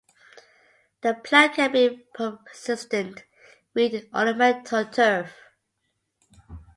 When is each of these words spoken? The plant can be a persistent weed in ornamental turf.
The 1.01 1.13
plant 1.13 1.53
can 1.57 1.73
be 1.73 1.83
a 1.85 1.91
persistent 2.15 3.23
weed 3.75 3.93
in 3.93 4.09
ornamental 4.15 4.83
turf. 4.85 5.35